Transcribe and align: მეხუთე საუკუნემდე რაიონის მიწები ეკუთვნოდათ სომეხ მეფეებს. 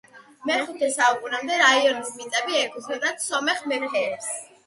მეხუთე 0.49 0.87
საუკუნემდე 0.93 1.59
რაიონის 1.61 2.09
მიწები 2.21 2.57
ეკუთვნოდათ 2.61 3.23
სომეხ 3.27 3.63
მეფეებს. 3.73 4.35